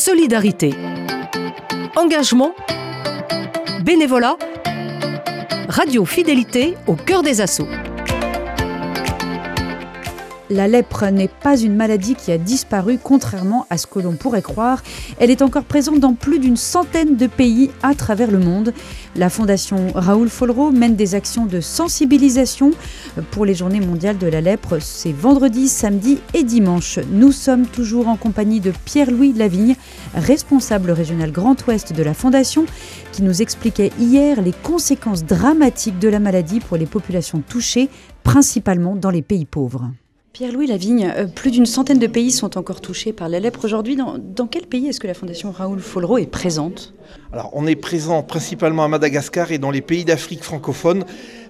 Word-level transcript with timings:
solidarité, 0.00 0.74
engagement, 1.94 2.54
bénévolat, 3.84 4.38
radio 5.68 6.06
fidélité 6.06 6.74
au 6.86 6.94
cœur 6.94 7.22
des 7.22 7.42
assauts. 7.42 7.68
La 10.50 10.66
lèpre 10.66 11.06
n'est 11.06 11.28
pas 11.28 11.56
une 11.56 11.76
maladie 11.76 12.16
qui 12.16 12.32
a 12.32 12.38
disparu, 12.38 12.98
contrairement 13.00 13.66
à 13.70 13.78
ce 13.78 13.86
que 13.86 14.00
l'on 14.00 14.16
pourrait 14.16 14.42
croire. 14.42 14.82
Elle 15.20 15.30
est 15.30 15.42
encore 15.42 15.62
présente 15.62 16.00
dans 16.00 16.14
plus 16.14 16.40
d'une 16.40 16.56
centaine 16.56 17.16
de 17.16 17.28
pays 17.28 17.70
à 17.84 17.94
travers 17.94 18.32
le 18.32 18.40
monde. 18.40 18.74
La 19.14 19.30
Fondation 19.30 19.92
Raoul 19.94 20.28
Follereau 20.28 20.72
mène 20.72 20.96
des 20.96 21.14
actions 21.14 21.46
de 21.46 21.60
sensibilisation 21.60 22.72
pour 23.30 23.44
les 23.44 23.54
journées 23.54 23.80
mondiales 23.80 24.18
de 24.18 24.26
la 24.26 24.40
lèpre. 24.40 24.78
C'est 24.80 25.12
vendredi, 25.12 25.68
samedi 25.68 26.18
et 26.34 26.42
dimanche. 26.42 26.98
Nous 27.12 27.30
sommes 27.30 27.66
toujours 27.66 28.08
en 28.08 28.16
compagnie 28.16 28.58
de 28.58 28.72
Pierre-Louis 28.84 29.32
Lavigne, 29.34 29.76
responsable 30.16 30.90
régional 30.90 31.30
Grand 31.30 31.64
Ouest 31.68 31.92
de 31.92 32.02
la 32.02 32.12
Fondation, 32.12 32.66
qui 33.12 33.22
nous 33.22 33.40
expliquait 33.40 33.92
hier 34.00 34.42
les 34.42 34.52
conséquences 34.52 35.24
dramatiques 35.24 36.00
de 36.00 36.08
la 36.08 36.18
maladie 36.18 36.58
pour 36.58 36.76
les 36.76 36.86
populations 36.86 37.40
touchées, 37.48 37.88
principalement 38.24 38.96
dans 38.96 39.10
les 39.10 39.22
pays 39.22 39.44
pauvres. 39.44 39.90
Pierre-Louis 40.32 40.68
Lavigne, 40.68 41.12
euh, 41.16 41.26
plus 41.26 41.50
d'une 41.50 41.66
centaine 41.66 41.98
de 41.98 42.06
pays 42.06 42.30
sont 42.30 42.56
encore 42.56 42.80
touchés 42.80 43.12
par 43.12 43.28
la 43.28 43.40
lèpre 43.40 43.64
aujourd'hui. 43.64 43.96
Dans, 43.96 44.46
quel 44.46 44.66
pays 44.66 44.86
est-ce 44.86 45.00
que 45.00 45.08
la 45.08 45.14
Fondation 45.14 45.50
Raoul 45.50 45.80
Follereau 45.80 46.18
est 46.18 46.30
présente? 46.30 46.94
Alors, 47.32 47.50
on 47.52 47.66
est 47.66 47.74
présent 47.74 48.22
principalement 48.22 48.84
à 48.84 48.88
Madagascar 48.88 49.50
et 49.50 49.58
dans 49.58 49.72
les 49.72 49.80
pays 49.80 50.04
d'Afrique 50.04 50.44
francophone, 50.44 51.04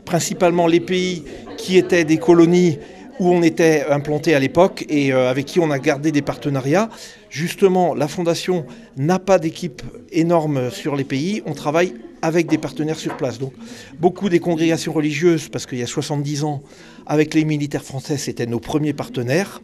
principalement 0.06 0.66
les 0.66 0.80
pays 0.80 1.24
qui 1.58 1.76
étaient 1.76 2.04
des 2.04 2.16
colonies 2.16 2.78
où 3.20 3.28
on 3.28 3.42
était 3.42 3.84
implanté 3.90 4.34
à 4.34 4.40
l'époque 4.40 4.86
et 4.88 5.12
euh, 5.12 5.30
avec 5.30 5.44
qui 5.44 5.60
on 5.60 5.70
a 5.70 5.78
gardé 5.78 6.10
des 6.10 6.22
partenariats. 6.22 6.88
Justement, 7.28 7.94
la 7.94 8.08
Fondation 8.08 8.66
n'a 8.96 9.18
pas 9.18 9.38
d'équipe 9.38 9.82
énorme 10.10 10.70
sur 10.70 10.96
les 10.96 11.04
pays. 11.04 11.42
On 11.44 11.52
travaille 11.52 11.94
avec 12.22 12.48
des 12.48 12.56
partenaires 12.56 12.98
sur 12.98 13.16
place. 13.18 13.38
Donc, 13.38 13.52
beaucoup 13.98 14.30
des 14.30 14.40
congrégations 14.40 14.92
religieuses, 14.92 15.48
parce 15.48 15.66
qu'il 15.66 15.78
y 15.78 15.82
a 15.82 15.86
70 15.86 16.44
ans, 16.44 16.62
avec 17.06 17.34
les 17.34 17.44
militaires 17.44 17.84
français, 17.84 18.16
c'était 18.16 18.46
nos 18.46 18.58
premiers 18.58 18.94
partenaires. 18.94 19.60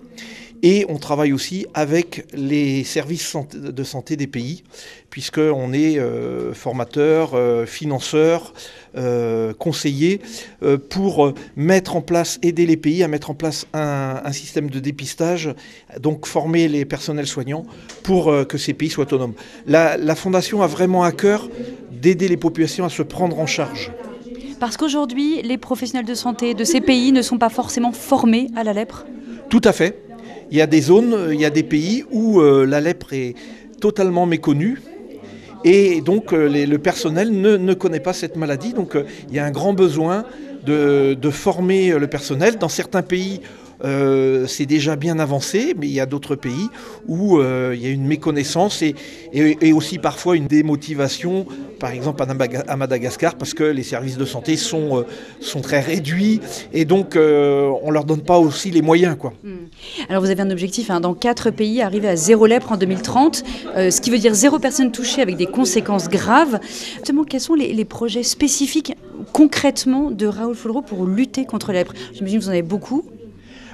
Et 0.62 0.86
on 0.88 0.98
travaille 0.98 1.32
aussi 1.32 1.66
avec 1.74 2.26
les 2.32 2.84
services 2.84 3.36
de 3.54 3.84
santé 3.84 4.16
des 4.16 4.26
pays, 4.26 4.62
puisqu'on 5.10 5.72
est 5.72 5.98
euh, 5.98 6.52
formateur, 6.54 7.32
euh, 7.34 7.66
financeur, 7.66 8.54
euh, 8.96 9.52
conseiller, 9.54 10.20
pour 10.88 11.34
mettre 11.56 11.96
en 11.96 12.00
place, 12.00 12.38
aider 12.42 12.66
les 12.66 12.76
pays 12.76 13.02
à 13.02 13.08
mettre 13.08 13.30
en 13.30 13.34
place 13.34 13.66
un, 13.74 14.32
système 14.32 14.70
de 14.70 14.80
dépistage, 14.80 15.54
donc 16.00 16.26
former 16.26 16.68
les 16.68 16.84
personnels 16.84 17.26
soignants 17.26 17.64
pour 18.02 18.32
que 18.46 18.58
ces 18.58 18.74
pays 18.74 18.90
soient 18.90 19.04
autonomes. 19.04 19.34
la 19.66 20.14
Fondation 20.14 20.62
a 20.62 20.66
vraiment 20.66 21.04
à 21.04 21.12
cœur 21.12 21.48
d'aider 21.90 22.28
les 22.28 22.36
populations 22.36 22.84
à 22.84 22.88
se 22.88 23.02
prendre 23.02 23.38
en 23.38 23.46
charge. 23.46 23.92
Parce 24.58 24.76
qu'aujourd'hui, 24.76 25.42
les 25.42 25.58
professionnels 25.58 26.06
de 26.06 26.14
santé 26.14 26.54
de 26.54 26.64
ces 26.64 26.80
pays 26.80 27.12
ne 27.12 27.22
sont 27.22 27.38
pas 27.38 27.50
forcément 27.50 27.92
formés 27.92 28.48
à 28.56 28.64
la 28.64 28.72
lèpre? 28.72 29.04
Tout 29.50 29.60
à 29.64 29.72
fait. 29.72 30.05
Il 30.50 30.56
y 30.56 30.60
a 30.60 30.66
des 30.66 30.80
zones, 30.80 31.30
il 31.32 31.40
y 31.40 31.44
a 31.44 31.50
des 31.50 31.62
pays 31.62 32.04
où 32.10 32.40
euh, 32.40 32.66
la 32.66 32.80
lèpre 32.80 33.12
est 33.12 33.34
totalement 33.80 34.26
méconnue. 34.26 34.80
Et 35.64 36.00
donc 36.00 36.32
euh, 36.32 36.48
le 36.48 36.78
personnel 36.78 37.32
ne, 37.32 37.74
connaît 37.74 38.00
pas 38.00 38.12
cette 38.12 38.36
maladie. 38.36 38.72
Donc 38.72 38.94
euh, 38.94 39.04
il 39.28 39.34
y 39.34 39.38
a 39.38 39.44
un 39.44 39.50
grand 39.50 39.72
besoin 39.72 40.24
de 40.64 41.30
former 41.30 41.96
le 41.96 42.06
personnel. 42.08 42.58
Dans 42.58 42.68
certains 42.68 43.02
pays, 43.02 43.40
euh, 43.84 44.46
c'est 44.46 44.66
déjà 44.66 44.96
bien 44.96 45.18
avancé, 45.18 45.74
mais 45.78 45.86
il 45.86 45.92
y 45.92 46.00
a 46.00 46.06
d'autres 46.06 46.34
pays 46.34 46.68
où 47.06 47.38
euh, 47.38 47.74
il 47.74 47.82
y 47.82 47.86
a 47.86 47.90
une 47.90 48.06
méconnaissance 48.06 48.82
et, 48.82 48.94
aussi 49.72 49.98
parfois 49.98 50.36
une 50.36 50.46
démotivation, 50.46 51.46
par 51.78 51.90
exemple 51.90 52.24
à 52.66 52.76
Madagascar, 52.76 53.34
parce 53.34 53.52
que 53.52 53.64
les 53.64 53.82
services 53.82 54.16
de 54.16 54.24
santé 54.24 54.56
sont, 54.56 54.98
euh, 54.98 55.02
sont 55.40 55.60
très 55.60 55.80
réduits 55.80 56.40
et 56.72 56.84
donc 56.84 57.14
on 57.16 57.18
ne 57.88 57.92
leur 57.92 58.04
donne 58.04 58.22
pas 58.22 58.38
aussi 58.38 58.70
les 58.70 58.82
moyens. 58.82 59.16
Quoi. 59.18 59.34
Hmm. 59.44 59.66
Alors 60.08 60.22
vous 60.22 60.30
avez 60.30 60.40
un 60.40 60.50
objectif 60.50 60.90
hein, 60.90 61.00
dans 61.00 61.14
quatre 61.14 61.50
pays, 61.50 61.82
arriver 61.82 62.08
à 62.08 62.16
zéro 62.16 62.46
lèpre 62.46 62.72
en 62.72 62.76
2030, 62.76 63.44
ce 63.74 64.00
qui 64.00 64.10
veut 64.10 64.18
dire 64.18 64.34
zéro 64.34 64.58
personne 64.58 64.92
touchée 64.92 65.20
avec 65.20 65.36
des 65.36 65.46
conséquences 65.46 66.08
graves. 66.08 66.58
Justement, 66.94 67.24
quels 67.24 67.40
sont 67.40 67.54
les, 67.54 67.84
projets 67.84 68.22
spécifiques 68.22 68.94
concrètement 69.32 70.10
de 70.10 70.26
Raoul 70.26 70.54
Follereau 70.54 70.82
pour 70.82 71.06
lutter 71.06 71.44
contre 71.44 71.68
la 71.72 71.80
lèpre? 71.80 71.92
J'imagine 72.14 72.38
que 72.38 72.44
vous 72.44 72.48
en 72.48 72.52
avez 72.52 72.62
beaucoup. 72.62 73.04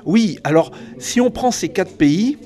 Oui, 0.05 0.39
alors 0.45 0.73
si 0.99 1.21
on 1.21 1.31
prend 1.31 1.51
ces 1.51 1.69
quatre 1.69 1.97
pays, 1.97 2.39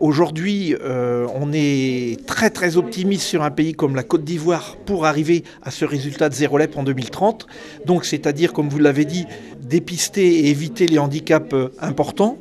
Aujourd'hui, 0.00 0.74
euh, 0.80 1.26
on 1.34 1.52
est 1.52 2.26
très 2.26 2.48
très 2.48 2.78
optimiste 2.78 3.22
sur 3.22 3.42
un 3.42 3.50
pays 3.50 3.74
comme 3.74 3.94
la 3.94 4.02
Côte 4.02 4.24
d'Ivoire 4.24 4.78
pour 4.86 5.04
arriver 5.04 5.44
à 5.62 5.70
ce 5.70 5.84
résultat 5.84 6.30
de 6.30 6.34
zéro 6.34 6.56
lèpre 6.56 6.78
en 6.78 6.84
2030. 6.84 7.46
Donc, 7.84 8.06
c'est-à-dire, 8.06 8.54
comme 8.54 8.70
vous 8.70 8.78
l'avez 8.78 9.04
dit, 9.04 9.26
dépister 9.60 10.26
et 10.26 10.48
éviter 10.48 10.86
les 10.86 10.98
handicaps 10.98 11.52
euh, 11.52 11.68
importants. 11.80 12.38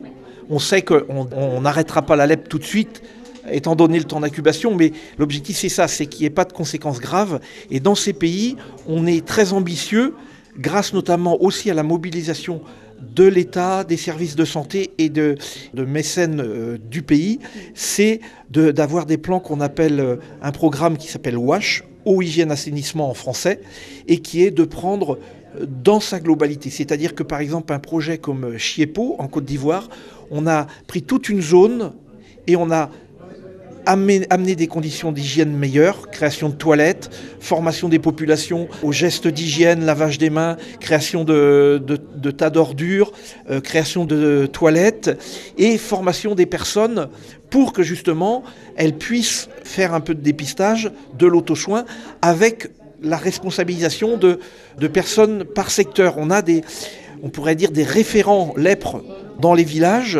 On 0.49 0.57
sait 0.57 0.83
qu'on 0.83 1.59
n'arrêtera 1.59 2.01
pas 2.01 2.15
la 2.15 2.27
lèpre 2.27 2.47
tout 2.47 2.59
de 2.59 2.63
suite, 2.63 3.03
étant 3.51 3.75
donné 3.75 3.97
le 3.99 4.05
temps 4.05 4.21
d'incubation, 4.21 4.73
mais 4.73 4.93
l'objectif 5.17 5.57
c'est 5.57 5.67
ça, 5.67 5.89
c'est 5.89 6.05
qu'il 6.05 6.21
n'y 6.21 6.27
ait 6.27 6.31
pas 6.31 6.45
de 6.45 6.53
conséquences 6.53 7.01
graves. 7.01 7.41
Et 7.71 7.81
dans 7.81 7.93
ces 7.93 8.13
pays, 8.13 8.55
on 8.87 9.05
est 9.05 9.25
très 9.25 9.51
ambitieux, 9.51 10.15
grâce 10.57 10.93
notamment 10.93 11.41
aussi 11.41 11.69
à 11.69 11.73
la 11.73 11.83
mobilisation 11.83 12.61
de 13.01 13.25
l'État, 13.25 13.83
des 13.83 13.97
services 13.97 14.35
de 14.35 14.45
santé 14.45 14.91
et 14.97 15.09
de, 15.09 15.37
mécènes 15.73 16.41
euh, 16.41 16.77
du 16.77 17.01
pays, 17.01 17.39
c'est 17.73 18.19
d'avoir 18.49 19.05
des 19.05 19.17
plans 19.17 19.39
qu'on 19.39 19.61
appelle 19.61 19.99
euh, 19.99 20.15
un 20.41 20.51
programme 20.51 20.97
qui 20.97 21.07
s'appelle 21.07 21.37
WASH, 21.37 21.83
Eau, 22.05 22.21
Hygiène, 22.21 22.51
Assainissement 22.51 23.09
en 23.09 23.13
français, 23.13 23.61
et 24.07 24.19
qui 24.19 24.43
est 24.43 24.51
de 24.51 24.63
prendre 24.63 25.19
euh, 25.59 25.65
dans 25.67 25.99
sa 25.99 26.19
globalité. 26.19 26.69
C'est-à-dire 26.69 27.15
que 27.15 27.23
par 27.23 27.39
exemple 27.39 27.73
un 27.73 27.79
projet 27.79 28.17
comme 28.17 28.57
Chiepo 28.57 29.15
en 29.19 29.27
Côte 29.27 29.45
d'Ivoire, 29.45 29.89
on 30.31 30.47
a 30.47 30.67
pris 30.87 31.01
toute 31.01 31.29
une 31.29 31.41
zone 31.41 31.93
et 32.47 32.55
on 32.55 32.71
a 32.71 32.89
amener, 33.85 34.55
des 34.55 34.67
conditions 34.67 35.11
d'hygiène 35.11 35.51
meilleures, 35.51 36.09
création 36.11 36.49
de 36.49 36.53
toilettes, 36.53 37.09
formation 37.39 37.89
des 37.89 37.99
populations 37.99 38.67
aux 38.83 38.91
gestes 38.91 39.27
d'hygiène, 39.27 39.85
lavage 39.85 40.17
des 40.17 40.29
mains, 40.29 40.57
création 40.79 41.23
de, 41.23 41.81
tas 42.31 42.49
d'ordures, 42.49 43.11
euh, 43.49 43.61
création 43.61 44.05
de 44.05 44.45
toilettes 44.45 45.17
et 45.57 45.77
formation 45.77 46.35
des 46.35 46.45
personnes 46.45 47.09
pour 47.49 47.73
que 47.73 47.83
justement 47.83 48.43
elles 48.75 48.95
puissent 48.95 49.49
faire 49.63 49.93
un 49.93 50.01
peu 50.01 50.13
de 50.13 50.21
dépistage, 50.21 50.91
de 51.17 51.27
l'auto-soin 51.27 51.85
avec 52.21 52.71
la 53.01 53.17
responsabilisation 53.17 54.17
de, 54.17 54.39
de 54.77 54.87
personnes 54.87 55.45
par 55.45 55.71
secteur. 55.71 56.15
On 56.17 56.29
a 56.29 56.41
des, 56.41 56.63
on 57.23 57.29
pourrait 57.29 57.55
dire 57.55 57.71
des 57.71 57.83
référents 57.83 58.53
lèpres 58.57 59.01
dans 59.39 59.53
les 59.53 59.63
villages 59.63 60.19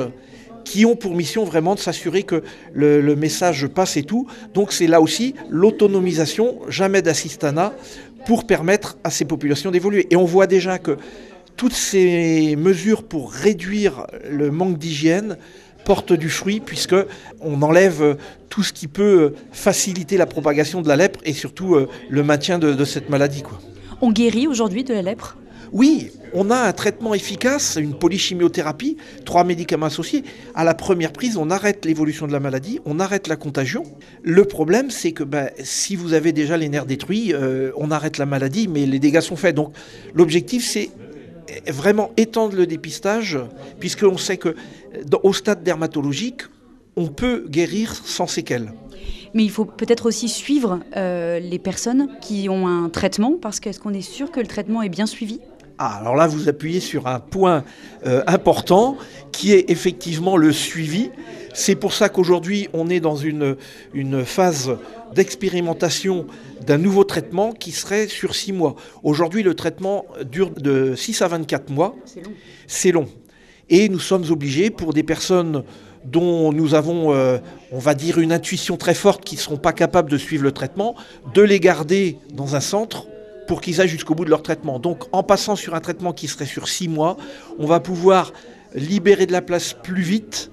qui 0.70 0.86
ont 0.86 0.96
pour 0.96 1.16
mission 1.16 1.46
vraiment 1.46 1.74
de 1.74 1.80
s'assurer 1.80 2.24
que 2.24 2.44
le, 2.74 3.16
message 3.16 3.68
passe 3.68 3.98
et 3.98 4.04
tout. 4.04 4.28
Donc 4.54 4.72
c'est 4.72 4.86
là 4.86 5.02
aussi 5.02 5.34
l'autonomisation, 5.50 6.60
jamais 6.68 7.02
d'assistanat, 7.02 7.74
pour 8.26 8.46
permettre 8.46 8.98
à 9.04 9.10
ces 9.10 9.26
populations 9.26 9.72
d'évoluer. 9.72 10.06
Et 10.12 10.16
on 10.16 10.26
voit 10.26 10.46
déjà 10.46 10.78
que 10.78 10.98
toutes 11.60 11.74
ces 11.74 12.56
mesures 12.56 13.04
pour 13.04 13.34
réduire 13.34 14.08
le 14.32 14.50
manque 14.50 14.78
d'hygiène 14.78 15.36
portent 15.84 16.14
du 16.14 16.30
fruit 16.30 16.62
puisque 16.62 16.96
on 17.42 17.62
enlève 17.64 18.16
tout 18.48 18.64
ce 18.64 18.72
qui 18.72 18.88
peut 18.88 19.34
faciliter 19.52 20.16
la 20.16 20.26
propagation 20.26 20.82
de 20.82 20.88
la 20.88 20.96
lèpre 20.96 21.20
et 21.26 21.34
surtout 21.34 21.76
euh, 21.76 21.90
le 22.10 22.24
maintien 22.24 22.60
de, 22.60 22.72
de 22.72 22.86
cette 22.86 23.10
maladie. 23.10 23.42
Quoi. 23.42 23.60
On 24.00 24.14
guérit 24.14 24.48
aujourd'hui 24.48 24.86
de 24.86 24.94
la 24.94 25.02
lèpre? 25.02 25.36
Oui, 25.74 26.12
on 26.34 26.50
a 26.50 26.56
un 26.56 26.72
traitement 26.72 27.14
efficace, 27.14 27.78
une 27.80 27.94
polychimiothérapie, 27.94 28.96
trois 29.26 29.44
médicaments 29.44 29.88
associés. 29.88 30.24
À 30.56 30.64
la 30.64 30.74
première 30.74 31.12
prise, 31.12 31.36
on 31.36 31.52
arrête 31.52 31.84
l'évolution 31.84 32.26
de 32.26 32.32
la 32.32 32.40
maladie, 32.40 32.80
on 32.86 33.02
arrête 33.02 33.28
la 33.28 33.36
contagion. 33.36 33.84
Le 34.24 34.46
problème, 34.46 34.92
c'est 34.92 35.12
que 35.12 35.24
ben, 35.24 35.50
si 35.62 35.98
vous 35.98 36.14
avez 36.14 36.32
déjà 36.32 36.56
les 36.56 36.70
nerfs 36.70 36.86
détruits, 36.86 37.34
euh, 37.34 37.72
on 37.76 37.92
arrête 37.92 38.18
la 38.18 38.26
maladie, 38.26 38.70
mais 38.70 38.86
les 38.86 39.00
dégâts 39.00 39.20
sont 39.20 39.36
faits. 39.36 39.56
Donc 39.56 39.74
l'objectif, 40.16 40.66
c'est 40.66 40.90
vraiment 41.68 42.12
étendre 42.18 42.56
le 42.56 42.66
dépistage, 42.66 43.40
puisqu'on 43.80 44.18
sait 44.18 44.38
que 44.38 44.56
au 45.24 45.34
stade 45.34 45.64
dermatologique, 45.64 46.42
on 46.96 47.08
peut 47.08 47.46
guérir 47.48 47.94
sans 48.06 48.28
séquelles. 48.28 48.74
Mais 49.34 49.44
il 49.44 49.52
faut 49.52 49.66
peut-être 49.66 50.08
aussi 50.08 50.28
suivre 50.28 50.80
euh, 50.96 51.40
les 51.40 51.60
personnes 51.60 52.10
qui 52.22 52.50
ont 52.50 52.68
un 52.68 52.90
traitement, 52.90 53.34
parce 53.40 53.60
qu'est-ce 53.60 53.80
qu'on 53.80 53.94
est 53.94 54.02
sûr 54.02 54.32
que 54.32 54.40
le 54.40 54.48
traitement 54.48 54.82
est 54.82 54.90
bien 54.90 55.06
suivi? 55.06 55.40
Ah, 55.78 55.98
alors 56.00 56.16
là, 56.16 56.28
vous 56.28 56.50
appuyez 56.50 56.82
sur 56.82 57.08
un 57.08 57.20
point 57.20 57.64
euh, 58.06 58.22
important 58.28 58.98
qui 59.32 59.54
est 59.54 59.70
effectivement 59.70 60.36
le 60.36 60.52
suivi. 60.52 61.10
C'est 61.54 61.76
pour 61.76 61.94
ça 61.94 62.10
qu'aujourd'hui, 62.10 62.68
on 62.74 62.90
est 62.90 63.00
dans 63.00 63.16
une, 63.16 63.56
une 63.94 64.26
phase 64.26 64.78
d'expérimentation 65.14 66.28
d'un 66.66 66.78
nouveau 66.78 67.04
traitement 67.04 67.52
qui 67.52 67.72
serait 67.72 68.08
sur 68.08 68.36
six 68.36 68.54
mois. 68.54 68.76
Aujourd'hui, 69.04 69.44
le 69.44 69.54
traitement 69.54 70.06
dure 70.30 70.52
de 70.52 70.96
6 70.96 71.22
à 71.22 71.28
24 71.28 71.70
mois. 71.70 71.96
C'est 72.68 72.92
long. 72.92 73.08
Et 73.70 73.90
nous 73.90 74.00
sommes 74.00 74.26
obligés, 74.32 74.70
pour 74.70 74.94
des 74.94 75.04
personnes 75.04 75.64
dont 76.06 76.52
nous 76.54 76.74
avons, 76.74 77.14
euh, 77.14 77.38
on 77.72 77.80
va 77.80 77.94
dire, 77.94 78.20
une 78.20 78.32
intuition 78.32 78.78
très 78.78 78.94
forte 78.94 79.24
qui 79.24 79.36
ne 79.36 79.42
seront 79.42 79.58
pas 79.58 79.74
capables 79.74 80.10
de 80.10 80.18
suivre 80.18 80.44
le 80.44 80.52
traitement, 80.52 80.96
de 81.34 81.42
les 81.42 81.60
garder 81.60 82.18
dans 82.34 82.56
un 82.56 82.62
centre 82.62 83.08
pour 83.48 83.62
qu'ils 83.62 83.82
aillent 83.82 83.90
jusqu'au 83.90 84.16
bout 84.16 84.26
de 84.26 84.30
leur 84.30 84.44
traitement. 84.44 84.80
Donc 84.80 85.04
en 85.12 85.24
passant 85.24 85.56
sur 85.56 85.76
un 85.76 85.80
traitement 85.80 86.14
qui 86.14 86.28
serait 86.28 86.46
sur 86.46 86.68
six 86.68 86.88
mois, 86.88 87.18
on 87.58 87.66
va 87.66 87.80
pouvoir 87.80 88.32
libérer 88.76 89.26
de 89.26 89.32
la 89.32 89.42
place 89.42 89.74
plus 89.74 90.04
vite 90.04 90.52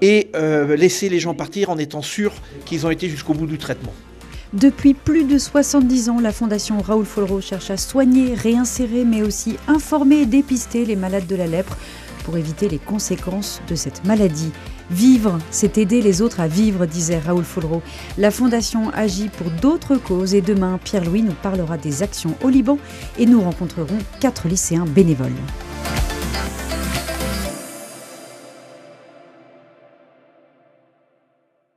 et 0.00 0.30
euh, 0.34 0.76
laisser 0.76 1.08
les 1.08 1.20
gens 1.20 1.34
partir 1.34 1.70
en 1.70 1.78
étant 1.78 2.02
sûr 2.02 2.32
qu'ils 2.64 2.86
ont 2.86 2.90
été 2.90 3.08
jusqu'au 3.08 3.34
bout 3.34 3.46
du 3.46 3.58
traitement. 3.58 3.92
Depuis 4.52 4.94
plus 4.94 5.24
de 5.24 5.36
70 5.36 6.10
ans, 6.10 6.20
la 6.20 6.30
Fondation 6.30 6.80
Raoul 6.80 7.04
Folro 7.04 7.40
cherche 7.40 7.70
à 7.70 7.76
soigner, 7.76 8.34
réinsérer, 8.34 9.04
mais 9.04 9.22
aussi 9.22 9.56
informer 9.66 10.20
et 10.20 10.26
dépister 10.26 10.84
les 10.84 10.94
malades 10.94 11.26
de 11.26 11.34
la 11.34 11.48
lèpre 11.48 11.76
pour 12.24 12.36
éviter 12.36 12.68
les 12.68 12.78
conséquences 12.78 13.60
de 13.68 13.74
cette 13.74 14.04
maladie. 14.04 14.52
Vivre, 14.90 15.38
c'est 15.50 15.78
aider 15.78 16.02
les 16.02 16.22
autres 16.22 16.40
à 16.40 16.46
vivre, 16.46 16.86
disait 16.86 17.18
Raoul 17.18 17.42
Folro. 17.42 17.82
La 18.16 18.30
Fondation 18.30 18.90
agit 18.90 19.28
pour 19.28 19.50
d'autres 19.50 19.96
causes 19.96 20.34
et 20.34 20.40
demain, 20.40 20.78
Pierre-Louis 20.82 21.22
nous 21.22 21.34
parlera 21.34 21.76
des 21.76 22.02
actions 22.02 22.36
au 22.42 22.48
Liban 22.48 22.78
et 23.18 23.26
nous 23.26 23.40
rencontrerons 23.40 23.98
quatre 24.20 24.46
lycéens 24.46 24.86
bénévoles. 24.86 25.32